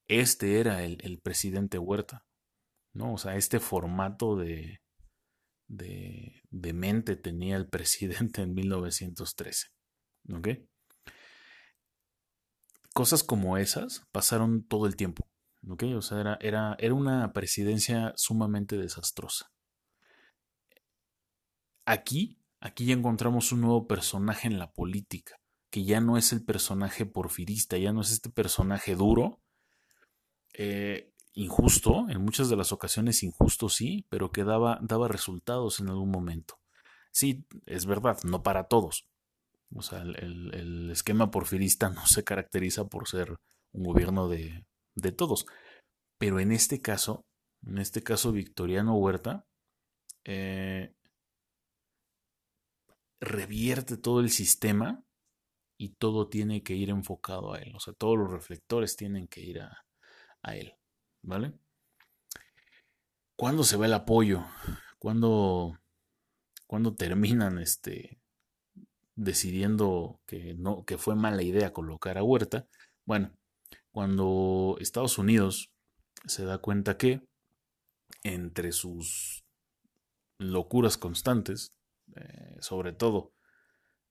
Este 0.07 0.61
era 0.61 0.83
el, 0.83 1.19
presidente 1.21 1.77
Huerta, 1.77 2.25
¿no? 2.93 3.13
O 3.13 3.17
sea, 3.17 3.35
este 3.35 3.59
formato 3.59 4.37
de, 4.37 4.81
de, 5.67 6.41
de 6.49 6.73
mente 6.73 7.17
tenía 7.17 7.57
el 7.57 7.67
presidente 7.69 8.41
en 8.41 8.53
1913, 8.53 9.67
¿ok? 10.33 10.47
Cosas 12.93 13.23
como 13.23 13.57
esas 13.57 14.05
pasaron 14.11 14.63
todo 14.63 14.85
el 14.85 14.95
tiempo, 14.95 15.27
¿ok? 15.67 15.83
O 15.95 16.01
sea, 16.01 16.21
era, 16.21 16.37
era, 16.41 16.75
era 16.79 16.93
una 16.93 17.33
presidencia 17.33 18.13
sumamente 18.15 18.77
desastrosa. 18.77 19.51
Aquí, 21.85 22.40
aquí 22.61 22.85
ya 22.85 22.93
encontramos 22.93 23.51
un 23.51 23.61
nuevo 23.61 23.87
personaje 23.87 24.47
en 24.47 24.59
la 24.59 24.71
política, 24.71 25.35
que 25.69 25.83
ya 25.83 25.99
no 25.99 26.17
es 26.17 26.31
el 26.31 26.45
personaje 26.45 27.05
porfirista, 27.05 27.77
ya 27.77 27.91
no 27.91 28.01
es 28.01 28.11
este 28.11 28.29
personaje 28.29 28.95
duro, 28.95 29.41
eh, 30.53 31.11
injusto, 31.33 32.05
en 32.09 32.21
muchas 32.21 32.49
de 32.49 32.55
las 32.57 32.71
ocasiones 32.71 33.23
injusto 33.23 33.69
sí, 33.69 34.05
pero 34.09 34.31
que 34.31 34.43
daba, 34.43 34.79
daba 34.81 35.07
resultados 35.07 35.79
en 35.79 35.89
algún 35.89 36.11
momento. 36.11 36.59
Sí, 37.11 37.45
es 37.65 37.85
verdad, 37.85 38.17
no 38.23 38.43
para 38.43 38.65
todos. 38.67 39.07
O 39.73 39.81
sea, 39.81 40.01
el, 40.01 40.89
esquema 40.91 41.31
porfirista 41.31 41.89
no 41.95 42.05
se 42.05 42.23
caracteriza 42.23 42.85
por 42.85 43.07
ser 43.07 43.37
un 43.71 43.83
gobierno 43.83 44.27
de, 44.27 44.65
de 44.95 45.11
todos. 45.11 45.45
Pero 46.17 46.39
en 46.39 46.51
este 46.51 46.81
caso, 46.81 47.25
en 47.65 47.79
este 47.79 48.03
caso 48.03 48.31
Victoriano 48.31 48.95
Huerta, 48.95 49.45
eh, 50.25 50.93
revierte 53.21 53.95
todo 53.97 54.19
el 54.19 54.31
sistema 54.31 55.03
y 55.77 55.89
todo 55.89 56.27
tiene 56.27 56.63
que 56.63 56.75
ir 56.75 56.89
enfocado 56.89 57.53
a 57.53 57.59
él. 57.59 57.73
O 57.75 57.79
sea, 57.79 57.93
todos 57.93 58.17
los 58.17 58.31
reflectores 58.31 58.97
tienen 58.97 59.27
que 59.27 59.41
ir 59.41 59.61
a, 59.61 59.85
él. 60.55 60.73
¿Vale? 61.21 61.53
¿Cuándo 63.35 63.63
se 63.63 63.77
va 63.77 63.85
el 63.85 63.93
apoyo? 63.93 64.43
¿Cuándo, 64.97 65.79
cuando 66.65 66.95
terminan 66.95 67.59
este, 67.59 68.19
decidiendo 69.15 70.19
que, 70.25 70.55
no, 70.55 70.83
que 70.83 70.97
fue 70.97 71.15
mala 71.15 71.43
idea 71.43 71.73
colocar 71.73 72.17
a 72.17 72.23
Huerta? 72.23 72.67
Bueno, 73.05 73.31
cuando 73.91 74.77
Estados 74.79 75.17
Unidos 75.19 75.71
se 76.25 76.45
da 76.45 76.57
cuenta 76.57 76.97
que 76.97 77.21
entre 78.23 78.71
sus 78.71 79.43
locuras 80.37 80.97
constantes, 80.97 81.71
eh, 82.15 82.57
sobre 82.59 82.93
todo 82.93 83.33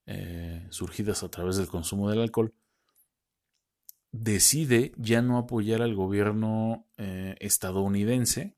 eh, 0.05 0.65
surgidas 0.69 1.23
a 1.23 1.29
través 1.29 1.57
del 1.57 1.67
consumo 1.67 2.09
del 2.09 2.21
alcohol, 2.21 2.53
decide 4.11 4.93
ya 4.97 5.21
no 5.21 5.37
apoyar 5.37 5.81
al 5.81 5.95
gobierno 5.95 6.87
eh, 6.97 7.35
estadounidense 7.39 8.57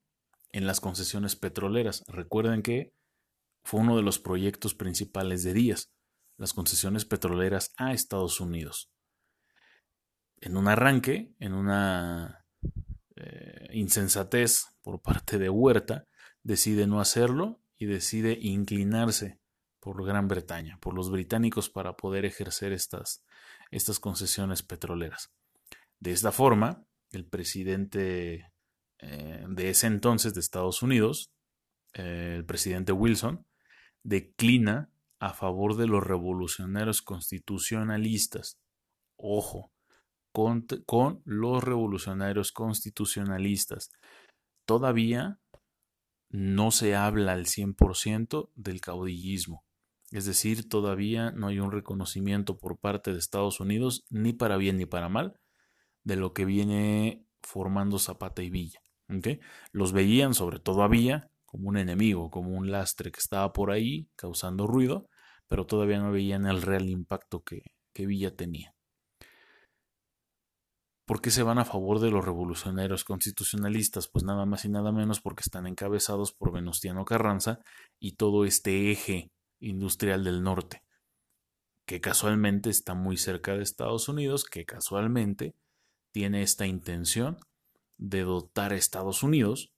en 0.52 0.66
las 0.66 0.80
concesiones 0.80 1.36
petroleras. 1.36 2.04
Recuerden 2.08 2.62
que 2.62 2.94
fue 3.64 3.82
uno 3.82 3.98
de 3.98 4.04
los 4.04 4.20
proyectos 4.20 4.76
principales 4.76 5.44
de 5.44 5.54
Díaz, 5.54 5.92
las 6.38 6.54
concesiones 6.54 7.06
petroleras 7.06 7.74
a 7.78 7.94
Estados 7.94 8.40
Unidos. 8.40 8.92
En 10.42 10.58
un 10.58 10.68
arranque, 10.68 11.34
en 11.40 11.54
una 11.54 12.46
insensatez 13.72 14.66
por 14.82 15.02
parte 15.02 15.38
de 15.38 15.50
Huerta, 15.50 16.06
decide 16.44 16.88
no 16.88 17.00
hacerlo 17.00 17.63
y 17.78 17.86
decide 17.86 18.38
inclinarse 18.42 19.40
por 19.80 20.06
Gran 20.06 20.28
Bretaña, 20.28 20.78
por 20.80 20.94
los 20.94 21.12
británicos 21.12 21.70
para 21.70 21.98
poder 21.98 22.26
ejercer 22.26 22.72
estas, 22.72 23.24
estas 23.70 24.00
concesiones 24.00 24.64
petroleras. 24.64 25.34
De 26.00 26.12
esta 26.12 26.32
forma, 26.32 26.86
el 27.12 27.26
presidente 27.26 28.52
eh, 29.00 29.46
de 29.48 29.70
ese 29.70 29.88
entonces 29.88 30.34
de 30.34 30.40
Estados 30.40 30.82
Unidos, 30.82 31.32
eh, 31.94 32.36
el 32.38 32.46
presidente 32.46 32.94
Wilson, 32.94 33.46
declina 34.04 34.90
a 35.20 35.34
favor 35.34 35.76
de 35.76 35.88
los 35.88 36.04
revolucionarios 36.04 37.02
constitucionalistas. 37.02 38.60
Ojo, 39.18 39.72
con, 40.34 40.66
con 40.86 41.22
los 41.26 41.64
revolucionarios 41.64 42.52
constitucionalistas. 42.52 43.92
Todavía 44.66 45.40
no 46.34 46.72
se 46.72 46.96
habla 46.96 47.34
al 47.34 47.46
100% 47.46 48.50
del 48.56 48.82
caudillismo. 48.82 49.64
Es 50.10 50.26
decir, 50.26 50.68
todavía 50.68 51.32
no 51.32 51.48
hay 51.48 51.60
un 51.60 51.72
reconocimiento 51.72 52.58
por 52.58 52.80
parte 52.80 53.14
de 53.14 53.20
Estados 53.20 53.60
Unidos, 53.60 54.04
ni 54.10 54.34
para 54.34 54.58
bien 54.58 54.78
ni 54.78 54.88
para 54.88 55.10
mal, 55.10 55.40
de 56.04 56.16
lo 56.16 56.34
que 56.34 56.46
viene 56.46 57.24
formando 57.44 58.00
Zapata 58.00 58.42
y 58.42 58.50
Villa. 58.50 58.82
Los 59.72 59.92
veían, 59.92 60.34
sobre 60.34 60.60
todo 60.60 60.90
Villa, 60.90 61.30
como 61.46 61.70
un 61.70 61.78
enemigo, 61.78 62.32
como 62.32 62.58
un 62.58 62.72
lastre 62.72 63.12
que 63.12 63.20
estaba 63.20 63.54
por 63.54 63.70
ahí 63.70 64.10
causando 64.16 64.66
ruido, 64.66 65.08
pero 65.48 65.68
todavía 65.68 66.00
no 66.00 66.12
veían 66.12 66.48
el 66.48 66.64
real 66.64 66.90
impacto 66.90 67.44
que 67.44 67.64
Villa 68.08 68.36
tenía. 68.36 68.73
¿Por 71.06 71.22
qué 71.22 71.32
se 71.32 71.44
van 71.44 71.60
a 71.60 71.66
favor 71.66 72.00
de 72.00 72.12
los 72.12 72.24
revolucionarios 72.24 73.04
constitucionalistas? 73.04 74.08
Pues 74.08 74.24
nada 74.24 74.46
más 74.46 74.64
y 74.64 74.70
nada 74.70 74.94
menos 74.94 75.20
porque 75.20 75.42
están 75.42 75.68
encabezados 75.68 76.32
por 76.32 76.54
Venustiano 76.54 77.04
Carranza 77.04 77.60
y 78.00 78.14
todo 78.14 78.46
este 78.46 78.90
eje 78.90 79.30
industrial 79.60 80.24
del 80.24 80.44
norte, 80.44 80.82
que 81.86 82.00
casualmente 82.00 82.70
está 82.70 82.94
muy 82.94 83.18
cerca 83.18 83.54
de 83.56 83.64
Estados 83.64 84.08
Unidos, 84.08 84.46
que 84.46 84.66
casualmente 84.66 85.56
tiene 86.12 86.42
esta 86.42 86.68
intención 86.68 87.38
de 87.98 88.22
dotar 88.22 88.72
a 88.72 88.78
Estados 88.78 89.24
Unidos 89.24 89.74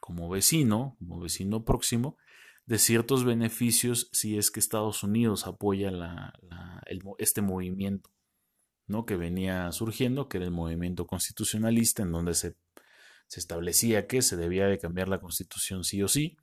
como 0.00 0.28
vecino, 0.28 0.96
como 0.98 1.20
vecino 1.20 1.64
próximo, 1.64 2.16
de 2.66 2.78
ciertos 2.78 3.24
beneficios 3.24 4.08
si 4.12 4.36
es 4.36 4.50
que 4.50 4.58
Estados 4.58 5.04
Unidos 5.04 5.46
apoya 5.46 5.92
este 7.18 7.40
movimiento 7.40 8.10
que 9.04 9.16
venía 9.16 9.72
surgiendo, 9.72 10.28
que 10.28 10.38
era 10.38 10.46
el 10.46 10.52
movimiento 10.52 11.06
constitucionalista, 11.06 12.02
en 12.02 12.12
donde 12.12 12.34
se, 12.34 12.56
se 13.26 13.40
establecía 13.40 14.06
que 14.06 14.22
se 14.22 14.36
debía 14.36 14.66
de 14.66 14.78
cambiar 14.78 15.08
la 15.08 15.20
constitución 15.20 15.84
sí 15.84 16.02
o 16.02 16.08
sí, 16.08 16.36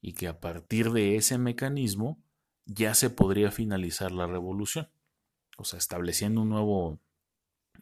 y 0.00 0.12
que 0.14 0.28
a 0.28 0.40
partir 0.40 0.90
de 0.92 1.16
ese 1.16 1.38
mecanismo 1.38 2.20
ya 2.66 2.94
se 2.94 3.10
podría 3.10 3.50
finalizar 3.50 4.12
la 4.12 4.26
revolución. 4.26 4.90
O 5.56 5.64
sea, 5.64 5.78
estableciendo 5.78 6.42
un 6.42 6.50
nuevo 6.50 7.00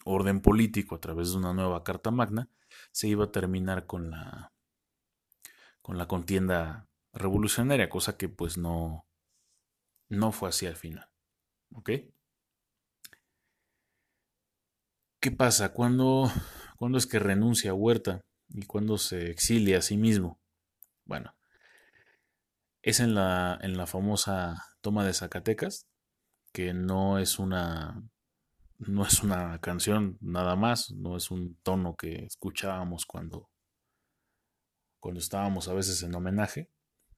orden 0.04 0.40
político 0.40 0.94
a 0.94 1.00
través 1.00 1.30
de 1.30 1.38
una 1.38 1.52
nueva 1.52 1.82
Carta 1.84 2.10
Magna, 2.10 2.48
se 2.92 3.08
iba 3.08 3.24
a 3.24 3.32
terminar 3.32 3.86
con 3.86 4.10
la, 4.10 4.52
con 5.82 5.98
la 5.98 6.06
contienda 6.06 6.86
revolucionaria, 7.12 7.88
cosa 7.88 8.16
que 8.16 8.28
pues 8.28 8.56
no, 8.56 9.06
no 10.08 10.32
fue 10.32 10.48
así 10.50 10.66
al 10.66 10.76
final. 10.76 11.08
¿Ok? 11.72 11.90
¿Qué 15.26 15.32
pasa? 15.32 15.72
¿Cuándo, 15.72 16.30
es 16.94 17.06
que 17.08 17.18
renuncia 17.18 17.72
a 17.72 17.74
Huerta 17.74 18.20
y 18.48 18.64
cuándo 18.64 18.96
se 18.96 19.28
exilia 19.28 19.78
a 19.78 19.82
sí 19.82 19.96
mismo? 19.96 20.38
Bueno, 21.04 21.34
es 22.80 23.00
en 23.00 23.16
la, 23.16 23.58
en 23.60 23.76
la 23.76 23.88
famosa 23.88 24.62
toma 24.82 25.04
de 25.04 25.12
Zacatecas, 25.12 25.88
que 26.52 26.74
no 26.74 27.18
es 27.18 27.40
una 27.40 28.04
no 28.78 29.04
es 29.04 29.24
una 29.24 29.58
canción 29.58 30.16
nada 30.20 30.54
más, 30.54 30.92
no 30.92 31.16
es 31.16 31.32
un 31.32 31.56
tono 31.64 31.96
que 31.96 32.24
escuchábamos 32.24 33.04
cuando 33.04 33.50
cuando 35.00 35.18
estábamos 35.18 35.66
a 35.66 35.74
veces 35.74 36.04
en 36.04 36.14
homenaje. 36.14 36.70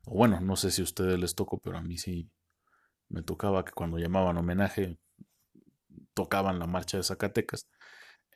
O 0.06 0.14
bueno, 0.14 0.40
no 0.40 0.56
sé 0.56 0.70
si 0.70 0.80
a 0.80 0.84
ustedes 0.84 1.18
les 1.18 1.34
tocó, 1.34 1.58
pero 1.58 1.76
a 1.76 1.82
mí 1.82 1.98
sí 1.98 2.30
me 3.10 3.22
tocaba 3.22 3.66
que 3.66 3.72
cuando 3.72 3.98
llamaban 3.98 4.38
homenaje 4.38 4.98
tocaban 6.14 6.58
la 6.58 6.66
marcha 6.66 6.96
de 6.96 7.02
Zacatecas. 7.02 7.68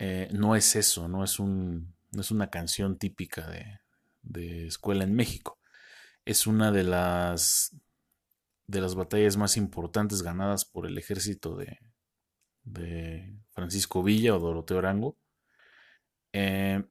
Eh, 0.05 0.29
no 0.33 0.57
es 0.57 0.75
eso, 0.75 1.07
no 1.07 1.23
es, 1.23 1.39
un, 1.39 1.95
no 2.11 2.23
es 2.23 2.33
una 2.33 2.51
canción 2.51 2.99
típica 2.99 3.49
de, 3.49 3.79
de, 4.23 4.67
escuela 4.67 5.05
en 5.05 5.15
México. 5.15 5.61
Es 6.25 6.49
una 6.49 6.73
de 6.73 6.83
las, 6.83 7.77
de 8.67 8.81
las 8.81 8.97
batallas 8.97 9.37
más 9.37 9.57
importantes 9.57 10.23
ganadas 10.23 10.65
por 10.65 10.87
el 10.89 10.99
ejército 10.99 11.55
de, 11.55 11.79
de 12.65 13.33
Francisco 13.51 14.03
Villa 14.03 14.35
o 14.35 14.41
Doroteo 14.41 14.79
Arango. 14.79 15.17
Eh, 16.33 16.83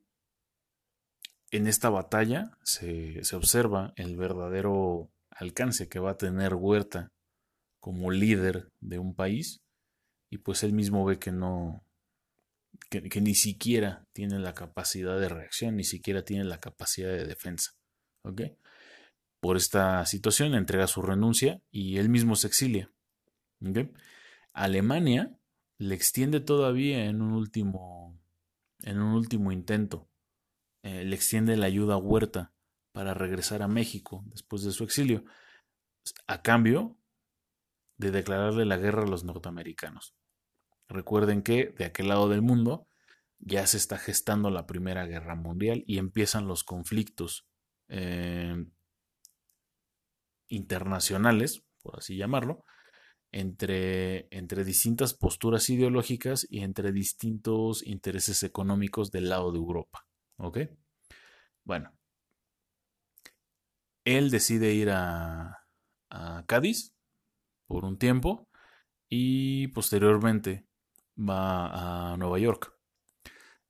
en 1.52 1.67
esta 1.67 1.89
batalla 1.89 2.58
se, 2.63 3.26
se, 3.26 3.36
observa 3.36 3.91
el 3.97 4.15
verdadero 4.15 5.12
alcance 5.32 5.89
que 5.89 6.00
va 6.00 6.12
a 6.12 6.17
tener 6.17 6.56
Huerta 6.56 7.12
como 7.82 8.10
líder 8.10 8.69
de 8.80 9.00
un 9.00 9.15
país 9.15 9.60
y 10.30 10.38
pues 10.38 10.63
él 10.63 10.71
mismo 10.71 11.04
ve 11.04 11.19
que 11.19 11.34
no, 11.34 11.84
que, 12.89 13.22
ni 13.22 13.36
siquiera 13.36 14.06
tiene 14.13 14.39
la 14.39 14.54
capacidad 14.54 15.20
de 15.20 15.30
reacción, 15.30 15.76
ni 15.76 15.84
siquiera 15.84 16.24
tiene 16.24 16.44
la 16.44 16.60
capacidad 16.60 17.10
de 17.10 17.26
defensa. 17.26 17.72
¿Ok? 18.24 18.41
Por 19.39 19.58
esta 19.58 20.06
situación 20.06 20.54
entrega 20.54 20.88
su 20.88 21.02
renuncia 21.02 21.62
y 21.72 21.98
él 21.98 22.10
mismo 22.10 22.36
se 22.36 22.48
exilia. 22.48 22.91
¿Ok? 23.65 23.89
Alemania 24.54 25.36
le 25.78 25.96
extiende 25.96 26.39
todavía 26.39 27.06
en 27.06 27.22
un 27.22 27.32
último, 27.34 28.20
en 28.84 29.02
un 29.02 29.13
último 29.13 29.52
intento. 29.52 30.10
Eh, 30.84 31.06
le 31.06 31.15
extiende 31.15 31.58
la 31.58 31.67
ayuda 31.67 31.96
a 31.96 31.98
Huerta 31.98 32.54
para 32.91 33.13
regresar 33.13 33.62
a 33.62 33.67
México 33.67 34.24
después 34.28 34.63
de 34.63 34.72
su 34.72 34.84
exilio, 34.84 35.24
a 36.28 36.41
cambio 36.41 36.98
de 37.98 38.12
declararle 38.12 38.65
la 38.65 38.78
guerra 38.78 39.04
a 39.04 39.08
los 39.08 39.24
norteamericanos. 39.24 40.15
Recuerden 40.91 41.41
que 41.41 41.73
de 41.77 41.86
aquel 41.86 42.10
lado 42.10 42.27
del 42.27 42.41
mundo 42.41 42.86
ya 43.39 43.65
se 43.65 43.77
está 43.77 43.97
gestando 43.97 44.49
la 44.49 44.67
Primera 44.67 45.06
Guerra 45.06 45.36
Mundial 45.36 45.86
y 45.88 45.99
empiezan 45.99 46.47
los 46.47 46.65
conflictos 46.65 47.47
eh, 47.88 48.65
internacionales, 50.49 51.63
por 51.82 51.97
así 51.97 52.17
llamarlo, 52.17 52.65
entre, 53.32 54.27
entre 54.32 54.65
distintas 54.65 55.13
posturas 55.13 55.69
ideológicas 55.69 56.45
y 56.49 56.60
entre 56.60 56.91
distintos 56.91 57.88
intereses 57.88 58.43
económicos 58.43 59.12
del 59.12 59.30
lado 59.30 59.54
de 59.54 59.60
Europa. 59.60 60.06
¿Ok? 60.36 60.60
Bueno, 61.63 61.93
él 64.04 64.30
decide 64.30 64.73
ir 64.73 64.89
a, 64.89 65.65
a 66.10 66.43
Cádiz 66.47 66.93
por 67.65 67.86
un 67.86 67.97
tiempo 67.97 68.49
y 69.08 69.69
posteriormente 69.69 70.65
va 71.17 72.13
a 72.13 72.17
Nueva 72.17 72.39
York. 72.39 72.74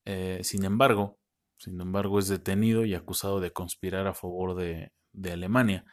Eh, 0.06 0.42
sin 0.44 0.64
embargo, 0.66 1.20
sin 1.58 1.80
embargo, 1.80 2.18
es 2.18 2.28
detenido 2.28 2.86
y 2.86 2.96
acusado 2.96 3.40
de 3.40 3.54
conspirar 3.54 4.08
a 4.08 4.16
favor 4.16 4.56
de, 4.56 4.92
Alemania, 5.32 5.86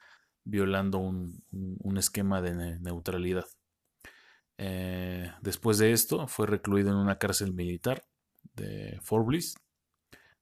violando 0.42 0.96
un, 0.96 1.44
esquema 1.98 2.40
de 2.40 2.78
neutralidad. 2.80 3.44
Eh, 4.56 5.30
después 5.42 5.76
de 5.76 5.92
esto, 5.92 6.26
fue 6.26 6.46
recluido 6.46 6.90
en 6.90 6.96
una 6.96 7.18
cárcel 7.18 7.52
militar 7.52 8.06
de 8.54 8.98
Fort 9.02 9.26
Bliss, 9.26 9.56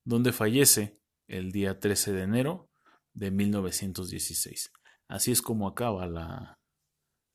donde 0.04 0.32
fallece 0.32 1.00
el 1.26 1.50
día 1.50 1.80
13 1.80 2.12
de 2.12 2.22
enero 2.22 2.70
de 3.12 3.32
1916. 3.32 4.72
Así 5.08 5.32
es 5.32 5.42
como 5.42 5.66
acaba 5.66 6.06
la, 6.06 6.60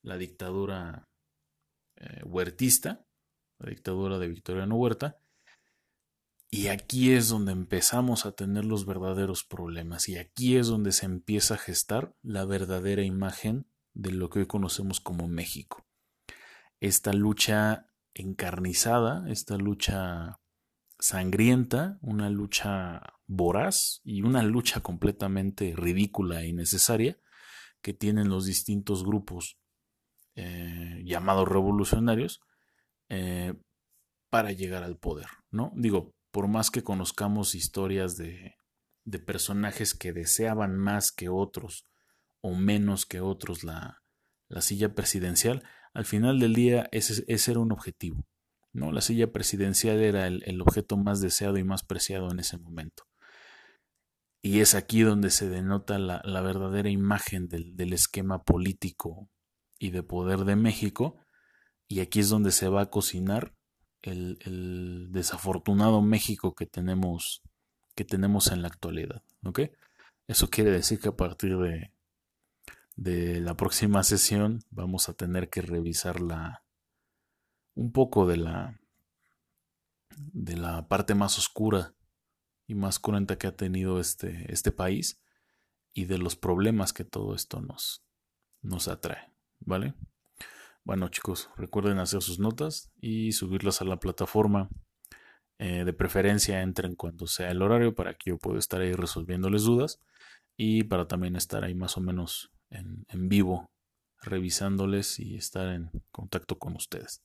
la 0.02 0.18
dictadura 0.18 1.10
eh, 1.98 2.24
huertista 2.24 3.06
la 3.62 3.70
dictadura 3.70 4.18
de 4.20 4.28
Victoriano 4.28 4.76
Huerta. 4.76 5.18
Y 6.50 6.68
aquí 6.68 7.14
es 7.14 7.30
donde 7.30 7.54
empezamos 7.54 8.26
a 8.26 8.34
tener 8.34 8.66
los 8.66 8.86
verdaderos 8.86 9.46
problemas 9.46 10.10
y 10.10 10.18
aquí 10.18 10.58
es 10.58 10.68
donde 10.68 10.92
se 10.92 11.06
empieza 11.06 11.54
a 11.54 11.58
gestar 11.58 12.14
la 12.22 12.44
verdadera 12.44 13.04
imagen 13.04 13.68
de 13.94 14.12
lo 14.12 14.30
que 14.30 14.40
hoy 14.40 14.48
conocemos 14.48 15.00
como 15.00 15.30
México. 15.30 15.86
Esta 16.82 17.14
lucha 17.14 17.88
encarnizada, 18.14 19.30
esta 19.30 19.56
lucha 19.56 20.42
sangrienta, 21.00 21.98
una 22.02 22.30
lucha 22.30 23.02
voraz 23.28 24.02
y 24.04 24.24
una 24.24 24.44
lucha 24.44 24.82
completamente 24.82 25.74
ridícula 25.76 26.42
e 26.42 26.50
innecesaria 26.50 27.18
que 27.82 27.94
tienen 27.94 28.28
los 28.28 28.46
distintos 28.46 29.06
grupos 29.06 29.58
eh, 30.36 31.02
llamados 31.06 31.48
revolucionarios 31.48 32.42
eh, 33.14 33.54
para 34.30 34.54
llegar 34.54 34.84
al 34.86 34.98
poder, 34.98 35.28
¿no? 35.52 35.74
Digo, 35.76 36.14
por 36.32 36.48
más 36.48 36.72
que 36.72 36.82
conozcamos 36.82 37.56
historias 37.56 38.16
de, 38.16 38.56
de 39.04 39.20
personajes 39.20 39.94
que 39.94 40.14
deseaban 40.14 40.78
más 40.78 41.12
que 41.12 41.28
otros 41.28 41.86
o 42.42 42.56
menos 42.56 43.06
que 43.06 43.20
otros 43.20 43.66
la, 43.66 44.02
la 44.48 44.62
silla 44.62 44.96
presidencial, 44.96 45.62
al 45.94 46.06
final 46.06 46.40
del 46.40 46.54
día 46.54 46.88
ese, 46.94 47.26
ese, 47.28 47.52
era 47.52 47.60
un 47.60 47.74
objetivo. 47.74 48.26
¿no? 48.72 48.94
La 48.94 49.02
silla 49.02 49.34
presidencial 49.34 50.00
era 50.00 50.28
el, 50.28 50.42
el, 50.46 50.62
objeto 50.62 50.96
más 50.96 51.20
deseado 51.20 51.58
y 51.58 51.66
más 51.66 51.84
preciado 51.84 52.32
en 52.32 52.40
ese 52.40 52.58
momento. 52.58 53.04
Y 54.42 54.62
es 54.62 54.74
aquí 54.74 55.02
donde 55.02 55.32
se 55.32 55.50
denota 55.50 56.00
la, 56.00 56.22
la 56.24 56.40
verdadera 56.40 56.90
imagen 56.90 57.50
del, 57.50 57.76
del, 57.76 57.92
esquema 57.92 58.42
político 58.44 59.30
y 59.78 59.92
de 59.92 60.02
poder 60.02 60.46
de 60.46 60.56
México 60.56 61.18
y 61.92 62.00
aquí 62.00 62.22
es 62.22 62.30
donde 62.30 62.54
se 62.54 62.70
va 62.70 62.84
a 62.84 62.90
cocinar 62.90 63.54
el, 64.02 65.10
desafortunado 65.12 66.02
México 66.02 66.56
que 66.56 66.66
tenemos, 66.66 67.42
que 67.96 68.06
tenemos 68.06 68.48
en 68.48 68.62
la 68.62 68.70
actualidad. 68.70 69.24
Eso 70.26 70.50
quiere 70.50 70.72
decir 70.72 71.02
que 71.02 71.10
a 71.10 71.18
partir 71.18 71.58
de, 71.58 71.92
de 72.96 73.42
la 73.42 73.58
próxima 73.58 74.04
sesión 74.04 74.64
vamos 74.70 75.10
a 75.10 75.14
tener 75.14 75.50
que 75.50 75.62
revisar 75.62 76.22
la 76.22 76.64
un 77.76 77.92
poco 77.92 78.26
de 78.26 78.38
la 78.38 78.80
de 80.16 80.56
la 80.56 80.88
parte 80.88 81.14
más 81.14 81.38
oscura 81.38 81.94
y 82.68 82.76
más 82.76 83.00
cruenta 83.00 83.38
que 83.38 83.48
ha 83.48 83.56
tenido 83.58 84.00
este, 84.00 84.46
este 84.52 84.72
país 84.72 85.20
y 85.94 86.06
de 86.06 86.18
los 86.18 86.38
problemas 86.38 86.94
que 86.94 87.04
todo 87.04 87.36
esto 87.36 87.60
nos, 87.60 88.02
nos 88.62 88.88
atrae, 88.88 89.30
¿vale? 89.60 89.94
Bueno 90.84 91.10
chicos, 91.10 91.50
recuerden 91.58 92.00
hacer 92.00 92.22
sus 92.24 92.40
notas 92.40 92.92
y 93.00 93.34
subirlas 93.34 93.82
a 93.82 93.86
la 93.86 93.98
plataforma. 93.98 94.70
Eh, 95.60 95.86
de 95.86 95.94
preferencia 95.94 96.64
entren 96.64 96.96
cuando 96.96 97.28
sea 97.28 97.52
el 97.52 97.62
horario 97.62 97.94
para 97.94 98.16
que 98.16 98.32
yo 98.32 98.40
pueda 98.40 98.58
estar 98.58 98.82
ahí 98.82 98.94
resolviéndoles 98.94 99.64
dudas 99.64 100.00
y 100.58 100.84
para 100.86 101.08
también 101.08 101.36
estar 101.36 101.64
ahí 101.64 101.76
más 101.76 101.98
o 101.98 102.02
menos 102.02 102.52
en, 102.72 103.06
en 103.10 103.30
vivo 103.30 103.70
revisándoles 104.22 105.20
y 105.20 105.36
estar 105.36 105.68
en 105.68 105.92
contacto 106.12 106.58
con 106.58 106.76
ustedes. 106.76 107.22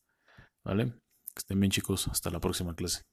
¿Vale? 0.62 0.92
Que 1.34 1.38
estén 1.38 1.60
bien 1.60 1.70
chicos, 1.70 2.08
hasta 2.08 2.30
la 2.30 2.40
próxima 2.40 2.74
clase. 2.74 3.04